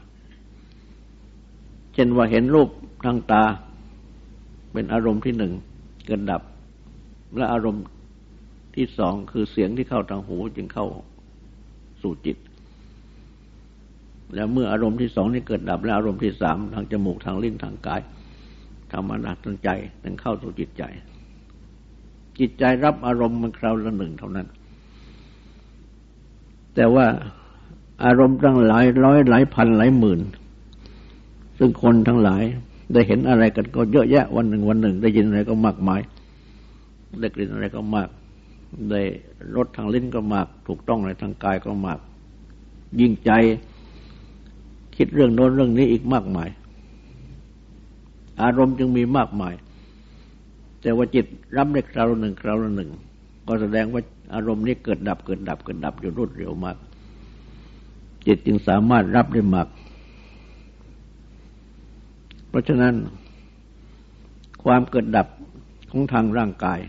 [1.96, 2.70] เช่นว่าเห็นรูป
[3.06, 3.44] ทางตา
[4.74, 5.54] เป็นอารมณ์ที่หนึ่ง
[6.06, 6.42] เกิดดับ
[7.38, 7.84] และอารมณ์
[8.76, 10.88] ที่สองคือเสียงที่เข้าทางหูจึงเข้า
[12.02, 12.38] สู่จิต
[14.36, 18.02] แล้วเมื่ออารมณ์ที่สองนี้เกิดดับ และอารมณ์ที่สามทางจมูกทางลิ้นทางกาย
[18.92, 19.70] ทางมนาทางใจ
[20.04, 20.84] ถึงเข้าสู่จิตใจ
[22.40, 24.48] จิตใจรับอารมณ์มันคราวละหนึ่งเท่านั้น
[26.76, 27.06] แต่ว่า
[28.06, 30.20] อารมณ์ตั้งหลายร้อยหลายพันหลายหมื่น
[31.58, 32.44] ซึ่งคนทั้งหลาย
[32.94, 36.02] ได้เห็นอะไรกันก็เยอะแยะวันหนึ่งวันหนึ่ง ได้ยินอะไรก็มากมาย
[37.20, 38.10] ได้กลิ่นอะไรก็มาก
[38.92, 39.02] ได้
[39.56, 42.00] รสทางลิ้นก็มาก ถูกต้องในทางกายก็มาก
[43.00, 43.32] ยิ่งใจ
[44.96, 46.50] คิดเรื่องโน้นเรื่องนี้อีกมากมาย
[48.42, 49.54] อารมณ์จึงมีมากมาย
[50.82, 51.26] แต่ว่าจิต
[51.58, 52.90] รับได้คราวหนึ่งคราวหนึ่ง
[53.48, 54.02] ก็แสดงว่า
[54.34, 56.78] อารมณ์นี้เกิดดับเกิดดับเกิดดับอยู่รวดเร็วมาก
[58.26, 59.68] จิตจึงสามารถรับได้มาก
[62.56, 62.96] ราะฉะนั้น
[64.64, 65.28] ความเกิดดับ
[65.92, 66.80] ของทางร่างกาย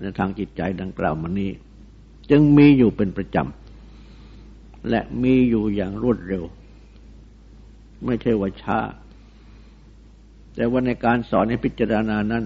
[0.00, 1.50] ในทางจิตใจดังกล่าวมานี้
[2.30, 6.44] จึงมีอยู่เป็นประจำ และมีอยู่อย่างรวดเร็ว
[8.04, 8.78] ไม่ใช่ว่าช้า
[10.54, 12.44] แต่ว่าในการสอนให้พิจารณานั้น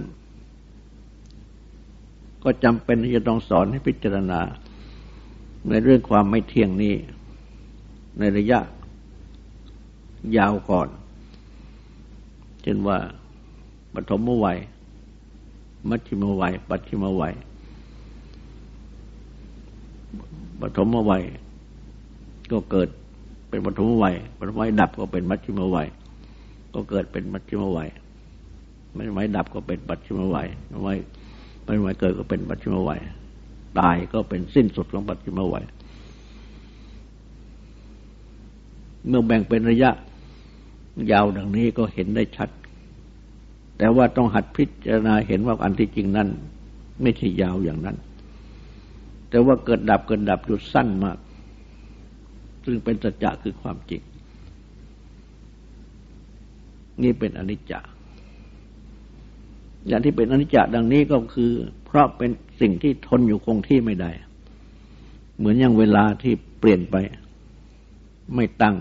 [2.44, 4.40] ก็จำเป็นที่จะต้องสอนให้พิจารณา
[5.68, 6.94] ในเรื่องความไม่เที่ยงนี้
[8.18, 8.60] ในระยะ
[10.36, 10.88] ยาวก่อน
[12.68, 12.98] ช่นว่า
[13.94, 14.58] ปฐมวัย
[15.88, 17.34] มัชฌิมวัย ปัจฉิมวัย
[20.60, 21.22] ปฐมวัย
[22.52, 22.88] ก็เกิด
[23.48, 25.88] เป็นปฐมวัยปฐมวัยดับก็เป็นมัชฌิมวัย
[26.74, 27.88] ก็เกิดเป็นมัชฌิมวัย
[28.94, 30.94] ไม่ไว้ดับก็เป็นปัจฉิมวัยไม่ไว้
[31.64, 33.00] ไม่ไว้เกิดก็เป็นปัจฉิมวัย
[33.78, 35.64] ตายก็เป็นสิ้นสุดของปัจฉิมวัย
[39.08, 39.90] เมื่อแบ่งเป็นระยะ
[41.12, 42.48] ยาวดังนี้ก็เห็นได้ชัด
[43.78, 46.28] แต่ว่าต้องหัดพิจารณาเห็นว่าอันที่จริงนั้น
[47.02, 47.96] ไม่ใช่ยาวอย่างนั้น
[49.30, 51.18] แต่ว่าเกิดดับเกิดดับอยู่สั้นมาก
[52.64, 54.02] ซึ่งเป็นสัจจะคือความจริง
[57.02, 57.72] นี่เป็นอนิจจ
[59.88, 61.50] อย่างที่เป็นอนิจจาดังนี้ก็คือ
[61.84, 64.10] เพราะเป็นสิ่งที่ทนอยู่คงที่ไม่ได้
[65.38, 66.96] เหมือนอย่างเวลาที่เปลี่ยนไป
[68.34, 68.76] ไม่ตั้ง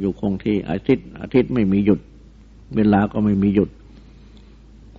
[0.00, 2.00] อยู่คงที่อาทิตย์อาทิตย์ไม่มีหยุด
[2.76, 3.70] เวลาก็ไม่มีหยุด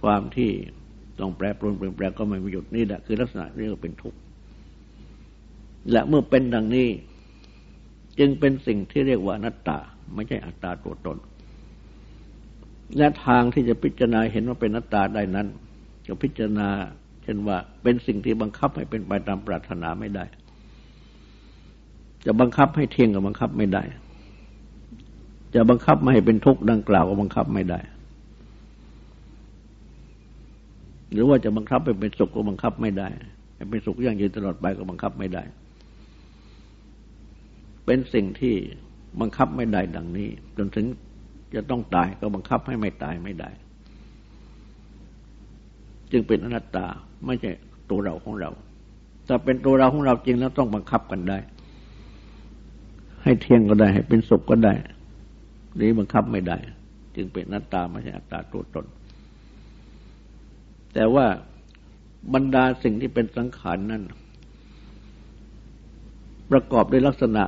[0.03, 0.51] ความที่
[1.19, 4.19] ต้องแปรปรวนเปลี่ยนแปลงก็ไม่มีหยุดนี่แหละคือลักษณะนี้ก็เป็นทุกข์
[5.91, 6.87] และเมื่อเป็นดังนี้
[8.19, 9.77] จึงเป็นสิ่งที่เรียกว่านัตตา
[10.15, 11.17] ไม่ใช่อัตตาตัวตน
[12.97, 15.47] และทางที่จะพิจารณาเห็นว่าเป็นนัตตาได้นั้น
[16.07, 16.69] ก็พิจารณา
[17.23, 20.25] เช่นว่าเป็นสิ่งที่บังคับให้เป็นไปตามปรารถนาไม่ได้
[22.25, 23.83] จะบังคับให้เที่ยงก็บังคับไม่ได้
[25.55, 27.79] จะบังคับไม่ให้เป็นทุกข์ดังกล่าวก็บังคับไม่ได้
[31.13, 33.09] หรือว่าจะบังคับไปเป็นสุขก็บังคับไม่ได้
[33.69, 35.43] เป็นสุขอย่างยืนตลอดไปก็บังคับไม่ได้
[37.85, 38.55] เป็นสิ่งที่
[39.21, 40.85] บังคับไม่ได้ดังนี้ จนถึง
[41.55, 43.49] จะต้องตายก็บังคับให้ไม่ตายไม่ได้
[46.11, 46.85] จึงเป็นอนัตตา
[47.25, 47.51] ไม่ใช่
[47.89, 48.51] ตัวเราของเรา
[49.25, 51.37] แต่เป็นตัวเราของเราจริงแล้วต้องบังคับกันได้
[53.23, 54.73] ให้เที่ยงก็ได้ ให้เป็นสุขก็ได้
[55.79, 56.57] นี้บังคับไม่ได้
[57.15, 58.85] จึงเป็นอนัตตาไม่ใช่อัตตาตัวตน
[60.93, 61.25] แต่ว่า
[62.33, 64.03] บรรดาสิ่งที่เป็นสังขารนั้น
[66.51, 67.43] ประกอบด้วยลักษณะ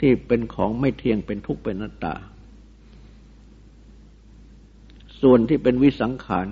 [0.00, 2.14] ที่เป็นของไม่เที่ยงเป็นทุกข์เป็นนัตตา
[5.20, 6.46] ส่วนที่เป็นวิสังขาร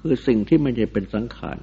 [0.00, 1.58] คือสิ่งที่ไม่ใช่เป็นสังขาร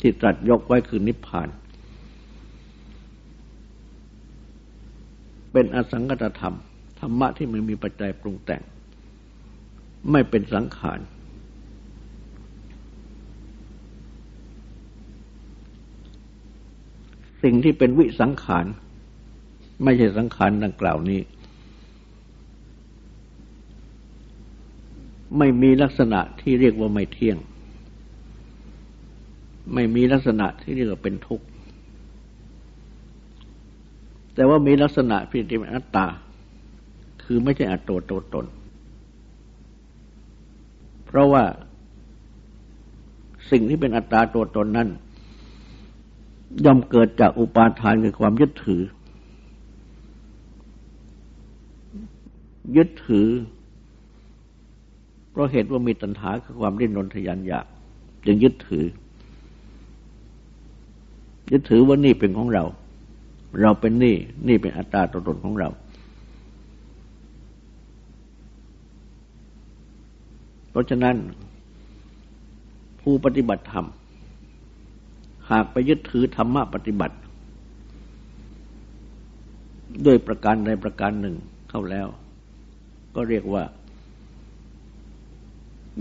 [0.00, 1.48] ที่ตรัสยกไว้คือนิพพาน
[5.52, 6.56] เป็นอสังกตธรรม
[6.98, 8.62] ธรรมะที่ไม่มีปัจจัยปรุงแต่ง
[10.10, 11.00] ไม่เป็นสังขาร
[17.42, 18.66] สิ่งที่เป็นวิสังขาร
[19.84, 21.20] ไม่ใช่สังขารดังกล่าวนี้
[25.38, 27.38] ไม่มีลักษณะที่เรียกว่าไม่เที่ยง
[29.74, 31.46] ไม่มีลักษณะที่เรียกว่าเป็นทุกข์
[34.34, 36.06] แต่ว่ามีลักษณะที่เป็นอัตตา
[37.22, 38.46] คือไม่ใช่อัตโตโตตน
[41.14, 41.44] เพราะว่า
[43.50, 44.88] สิ่งที่เป็นอัตตาตัวตนนั้น
[46.64, 48.82] ย่อมเกิดจากอุปาทานคือความยึดถือ
[52.76, 53.28] ยึดถือ
[55.30, 57.66] เพราะเหตุว่ามีตัณหาคือความดิ้นรนทยานอยาก
[58.26, 58.84] จึงยึดถือ
[61.52, 62.64] ยึดถือว่านี่เป็นของเรา
[63.60, 64.16] เราเป็นนี่
[64.48, 65.68] นี่เป็นอัตตาตัวตนของเรา
[70.74, 71.16] เพราะฉะนั้น
[73.00, 73.86] ผู้ปฏิบัติธรรม
[75.50, 77.16] หากไปยึดถือธรรมะปฏิบัติ
[80.06, 81.36] ด้วยประการใดประการหนึ่ง
[81.70, 82.06] เข้าแล้ว
[83.14, 83.62] ก็เรียกว่า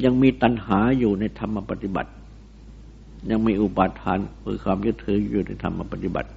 [0.04, 2.12] ยังมีตัณหาอยู่ในธรรมปฏิบัติ
[3.30, 6.30] ยังมีอุปาทานคือความยึดถืออยู่ในธรรมปฏิบัติ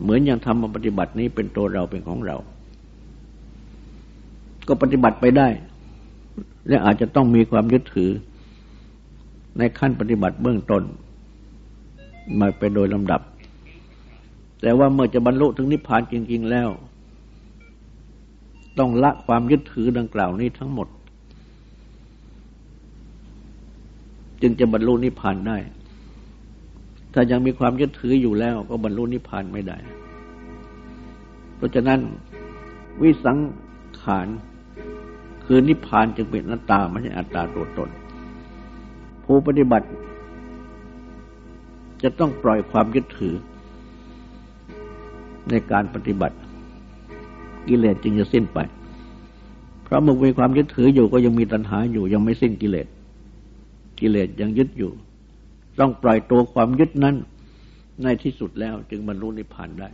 [0.00, 2.36] เหมือนอย่างธรรมปฏิบัตินี้เป็นตัวเราเป็นของเรา
[4.68, 5.48] ก็ปฏิบัติไปได้
[6.68, 8.10] และอาจจะต้องมีความยึดถือ
[9.58, 10.82] ในขั้นปฏิบัติเบื้องต้น
[12.38, 13.20] มาไปโดยลำดับ
[14.60, 16.68] แต่ว่าเมื่อจะบรรลุถึงนิพพานจริง ๆแล้ว
[18.78, 20.88] ต้องละความยึดถือดังกล่าวนี้ทั้งหมด
[24.42, 25.58] จึงจะบรรลุนิพพานได้
[27.12, 29.78] ถ้ายังมีความยึดถืออยู่แล้ว ก็บรรลุนิพพานไม่ได้
[31.56, 32.00] เพราะฉะนั้น
[33.02, 33.38] วิสัง
[34.02, 34.28] ขาร
[35.46, 37.90] คือนิพพานจึงเป็นนัตตาไม่ใช่อัตตาตัวตน
[39.24, 39.86] ผู้ปฏิบัติ
[42.02, 43.34] จะต้องปล่อยความยึดถือ
[45.50, 46.36] ในการปฏิบัติ
[47.68, 48.58] กิเลสจึงจะสิ้นไป
[49.84, 52.86] เพราะมื่อมีความยึดถืออยู่ก็ยังมีตัณหาอยู่ ยังไม่สิ้นกิเลส
[54.00, 54.90] กิเลสยังยึดอยู่
[55.78, 57.14] ต้องปล่อยตัวความยึดนั้น
[58.02, 59.90] ในที่สุดแล้วจึงบรรลุนิพพานได้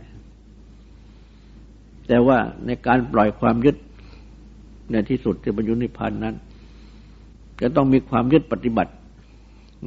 [2.07, 3.75] แต่ว่าในการปล่อยความยึด
[4.93, 6.35] ในที่สุดที่บรรลุนิพพานนั้น
[7.61, 8.91] จะต้องมีความยึดปฏิบัติ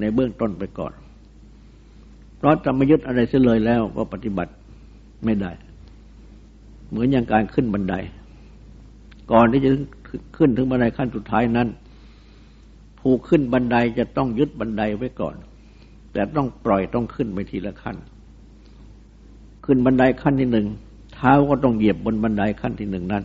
[0.01, 0.93] ในเบื้องต้นไปก่อน
[2.37, 4.53] เพราะจะไม่ยึดอะไรเสียเลยแล้วก็ปฏิบัติ
[5.25, 5.53] ไม่ได้
[6.89, 7.95] เหมือนอย่างการขึ้นบันได
[9.33, 9.71] ก่อนที่จะ
[10.37, 11.69] ขึ้นถึงบันไดขั้นสุดท้ายนั้น
[13.01, 15.37] ผู้ขึ้นบันไดจะต้องยึดบันไดไว้ก่อน
[16.13, 17.97] แต่ต้องปล่อยต้องขึ้นไปทีละขั้น
[19.65, 20.67] ขึ้นบันไดขั้นที่หนึ่ง
[21.15, 23.25] เท้าก็ต้องเหยียบบนบันไดขั้นที่หนึ่งนั้น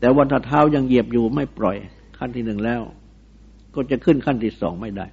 [0.00, 1.76] แต่ว่าถ้าเท้ายังเหยียบอยู่ไม่ปล่อย
[2.18, 2.80] ขั้นที่หนึ่งแล้ว
[3.74, 5.06] ก็จะขึ้นขั้นที่สองไม่ได้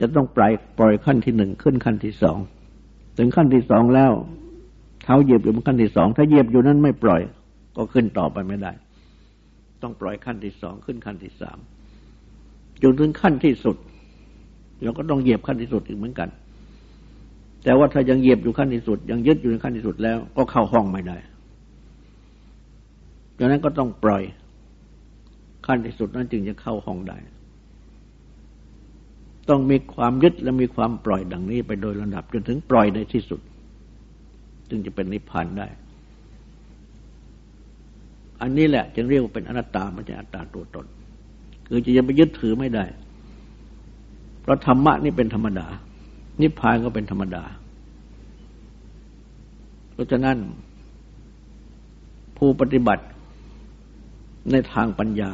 [0.00, 2.38] จะต้องปล่อยปล่อยขั้นที่หนึ่งขึ้นขั้นที่สอง
[3.18, 4.12] ถึงขั้นที่สองแล้ว
[5.04, 7.20] เท้าเหยียบอยู่บนขั้นที่สองถ้าเหยียบอยู่นั้นไม่ปล่อย
[7.76, 8.72] ก็ขึ้นต่อไปไม่ได้
[9.82, 11.58] ต้องปล่อยขั้นที่สองขึ้นขั้นที่สาม
[12.82, 13.76] จนถึงขั้นที่สุด
[14.82, 16.28] เราก็ต้องเหยียบขั้นที่สุดอีกเหมือนกัน
[17.64, 21.16] แต่ว่าถ้ายังเหยียบอยู่ขั้นที่สุด ยังยึดอยู่ในขั้นที่สุดแล้ว ก็เข้าห้องไม่ได้
[23.38, 24.22] ดังนั้นก็ต้องปล่อย
[25.66, 27.18] ขั้นที่สุดนั้นจึงจะเข้าห้องได้
[29.48, 33.40] ต้องมีความยึดและมีความปล่อยดังนี้ไปโดยลำดับ จนถึงปล่อยในที่สุด
[34.70, 35.66] จึงจะเป็นนิพพานได้
[38.40, 40.86] อันนี้แหละ จึงเรียกว่าเป็นอนัตตาไม่ใช่อัตตาตัวตน
[41.68, 42.84] คือจะยังไปยึดถือไม่ได้
[44.42, 45.66] เพราะธรรมะนี่เป็นธรรมดา
[46.40, 47.44] นิพพานก็เป็นธรรมดา
[49.92, 50.36] เพราะฉะนั้น
[52.36, 53.04] ผู้ปฏิบัติ
[54.50, 55.30] ในทางปัญญา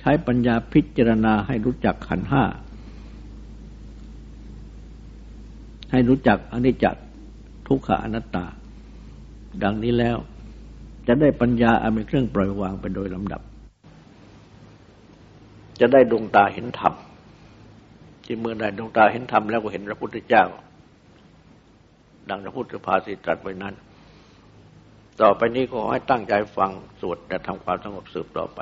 [0.00, 2.44] ใช้ปัญญาพิจารณาให้รู้จักขันห้า
[5.92, 6.86] ให้รู้จักอนิจจ
[7.66, 8.44] ทุกขอนัตตา
[9.62, 10.16] ดังนี้แล้ว
[11.06, 13.40] จะได้ปัญญาอันเป็นเครื่องปล่อยวางไปโดยลำดับ
[15.80, 16.94] จะได้ดวงตาเห็นธรรม
[18.24, 20.44] ที่เมื่อได้ดวงตาเห็นธรรมแล้วก็เห็นพระพุทธเจ้า
[22.28, 23.74] ดังพระพุทธภาษิตตรัสไว้นั้น
[25.22, 28.60] ต่อไปนี้ก็ขอให้ตั้งใจฟังสวดและทำความสงบสืบต่อไป